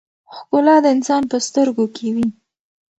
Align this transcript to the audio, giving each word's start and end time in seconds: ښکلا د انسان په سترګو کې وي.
ښکلا 0.37 0.75
د 0.83 0.85
انسان 0.95 1.23
په 1.31 1.37
سترګو 1.47 1.85
کې 1.95 2.07
وي. 2.15 2.27